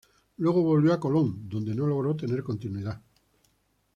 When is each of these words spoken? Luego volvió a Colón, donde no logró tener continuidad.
Luego 0.37 0.63
volvió 0.63 0.93
a 0.93 0.99
Colón, 0.99 1.47
donde 1.47 1.75
no 1.75 1.85
logró 1.85 2.15
tener 2.15 2.41
continuidad. 2.41 3.03